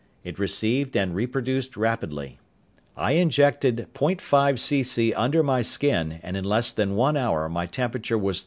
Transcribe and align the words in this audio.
It 0.23 0.39
received 0.39 0.97
and 0.97 1.13
reproduced 1.15 1.77
rapidly. 1.77 2.39
I 2.97 3.11
injected 3.11 3.85
.5 3.93 4.17
cc. 4.17 5.13
under 5.15 5.43
my 5.43 5.61
skin 5.61 6.19
and 6.23 6.35
in 6.35 6.43
less 6.43 6.71
than 6.71 6.95
one 6.95 7.15
hour 7.15 7.47
my 7.47 7.67
temperature 7.67 8.17
was 8.17 8.39
30. 8.39 8.39